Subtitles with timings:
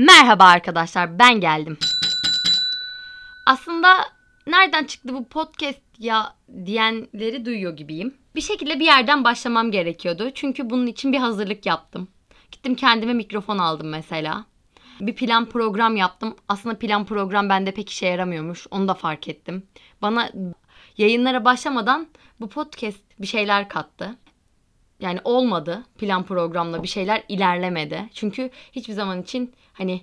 [0.00, 1.78] Merhaba arkadaşlar ben geldim.
[3.46, 3.88] Aslında
[4.46, 6.34] nereden çıktı bu podcast ya
[6.64, 8.14] diyenleri duyuyor gibiyim.
[8.34, 10.30] Bir şekilde bir yerden başlamam gerekiyordu.
[10.34, 12.08] Çünkü bunun için bir hazırlık yaptım.
[12.52, 14.44] Gittim kendime mikrofon aldım mesela.
[15.00, 16.36] Bir plan program yaptım.
[16.48, 18.66] Aslında plan program bende pek işe yaramıyormuş.
[18.70, 19.62] Onu da fark ettim.
[20.02, 20.30] Bana
[20.98, 22.08] yayınlara başlamadan
[22.40, 24.16] bu podcast bir şeyler kattı.
[25.00, 28.08] Yani olmadı plan programla bir şeyler ilerlemedi.
[28.14, 30.00] Çünkü hiçbir zaman için hani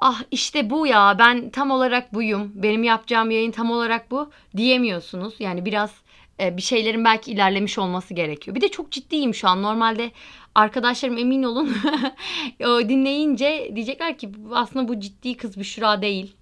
[0.00, 2.52] ah işte bu ya ben tam olarak buyum.
[2.54, 5.34] Benim yapacağım yayın tam olarak bu diyemiyorsunuz.
[5.38, 5.94] Yani biraz
[6.40, 8.54] e, bir şeylerin belki ilerlemiş olması gerekiyor.
[8.54, 9.62] Bir de çok ciddiyim şu an.
[9.62, 10.10] Normalde
[10.54, 11.76] arkadaşlarım emin olun
[12.60, 16.36] dinleyince diyecekler ki aslında bu ciddi kız Büşra değil.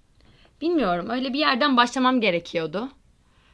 [0.61, 2.89] Bilmiyorum öyle bir yerden başlamam gerekiyordu.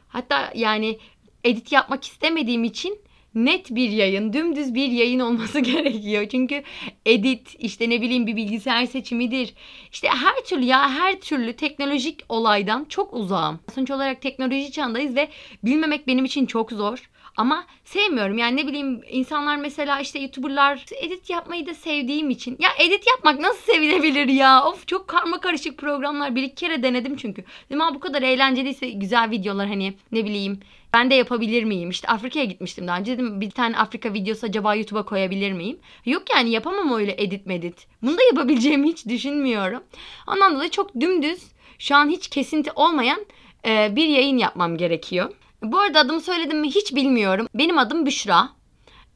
[0.08, 0.98] Hatta yani
[1.44, 2.98] edit yapmak istemediğim için
[3.34, 6.26] net bir yayın, dümdüz bir yayın olması gerekiyor.
[6.30, 6.62] Çünkü
[7.06, 9.54] edit, işte ne bileyim bir bilgisayar seçimidir.
[9.92, 13.60] İşte her türlü ya her türlü teknolojik olaydan çok uzağım.
[13.74, 15.28] Sonuç olarak teknoloji çağındayız ve
[15.64, 17.10] bilmemek benim için çok zor.
[17.36, 22.56] Ama sevmiyorum yani ne bileyim insanlar mesela işte youtuberlar edit yapmayı da sevdiğim için.
[22.58, 24.64] Ya edit yapmak nasıl sevilebilir ya?
[24.64, 27.44] Of çok karma karışık programlar bir iki kere denedim çünkü.
[27.70, 30.60] Dedim bu kadar eğlenceliyse güzel videolar hani ne bileyim
[30.92, 31.90] ben de yapabilir miyim?
[31.90, 35.78] İşte Afrika'ya gitmiştim daha önce dedim bir tane Afrika videosu acaba YouTube'a koyabilir miyim?
[36.06, 37.86] Yok yani yapamam öyle edit medit.
[38.02, 39.82] Bunu da yapabileceğimi hiç düşünmüyorum.
[40.28, 41.42] Ondan dolayı çok dümdüz
[41.78, 43.26] şu an hiç kesinti olmayan
[43.66, 45.30] e, bir yayın yapmam gerekiyor.
[45.62, 47.48] Bu arada adımı söyledim mi hiç bilmiyorum.
[47.54, 48.48] Benim adım Büşra.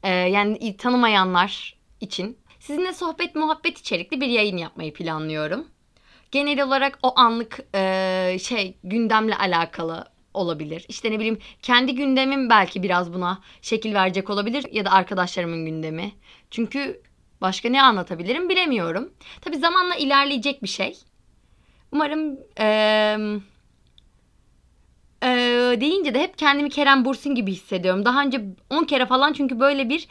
[0.03, 2.37] Ee, yani tanımayanlar için.
[2.59, 5.67] Sizinle sohbet muhabbet içerikli bir yayın yapmayı planlıyorum.
[6.31, 10.85] Genel olarak o anlık e, şey gündemle alakalı olabilir.
[10.87, 16.11] İşte ne bileyim kendi gündemim belki biraz buna şekil verecek olabilir ya da arkadaşlarımın gündemi.
[16.51, 17.01] Çünkü
[17.41, 19.13] başka ne anlatabilirim bilemiyorum.
[19.41, 20.97] Tabi zamanla ilerleyecek bir şey.
[21.91, 23.39] Umarım eee
[25.25, 28.05] ee, deyince de hep kendimi Kerem Bursin gibi hissediyorum.
[28.05, 30.07] Daha önce 10 kere falan çünkü böyle bir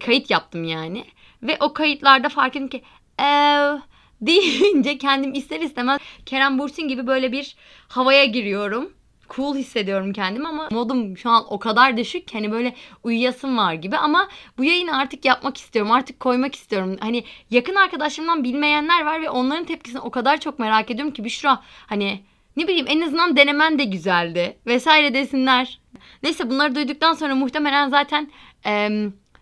[0.00, 1.04] kayıt yaptım yani.
[1.42, 2.82] Ve o kayıtlarda fark ettim ki
[3.20, 3.78] ee,
[4.20, 7.56] deyince kendim ister istemez Kerem Bursin gibi böyle bir
[7.88, 8.92] havaya giriyorum.
[9.36, 13.96] Cool hissediyorum kendimi ama modum şu an o kadar düşük hani böyle uyuyasım var gibi
[13.96, 14.28] ama
[14.58, 15.92] bu yayını artık yapmak istiyorum.
[15.92, 16.96] Artık koymak istiyorum.
[17.00, 21.62] Hani yakın arkadaşlarımdan bilmeyenler var ve onların tepkisini o kadar çok merak ediyorum ki Büşra
[21.86, 22.20] hani
[22.56, 25.80] ne bileyim en azından denemen de güzeldi vesaire desinler.
[26.22, 28.30] Neyse bunları duyduktan sonra muhtemelen zaten
[28.66, 28.88] e,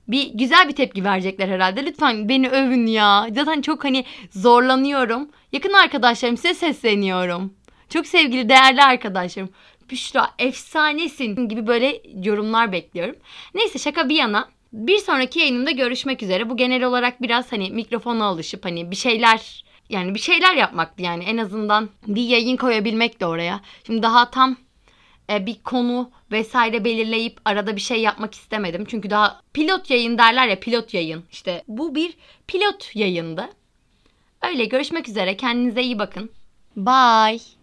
[0.09, 1.87] bir güzel bir tepki verecekler herhalde.
[1.87, 3.27] Lütfen beni övün ya.
[3.35, 5.29] Zaten çok hani zorlanıyorum.
[5.53, 7.55] Yakın arkadaşlarım size sesleniyorum.
[7.89, 9.51] Çok sevgili değerli arkadaşlarım.
[9.91, 13.17] Büşra efsanesin gibi böyle yorumlar bekliyorum.
[13.55, 14.49] Neyse şaka bir yana.
[14.73, 16.51] Bir sonraki yayınımda görüşmek üzere.
[16.51, 21.25] Bu genel olarak biraz hani mikrofona alışıp hani bir şeyler yani bir şeyler yapmaktı yani
[21.25, 23.61] en azından bir yayın koyabilmek de oraya.
[23.87, 24.57] Şimdi daha tam
[25.31, 28.85] e, bir konu vesaire belirleyip arada bir şey yapmak istemedim.
[28.89, 31.25] Çünkü daha pilot yayın derler ya pilot yayın.
[31.33, 32.15] İşte bu bir
[32.47, 33.49] pilot yayındı.
[34.43, 36.31] Öyle görüşmek üzere kendinize iyi bakın.
[36.77, 37.56] Bye.